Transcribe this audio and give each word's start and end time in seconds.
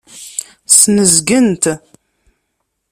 Snezgen-t. 0.77 1.63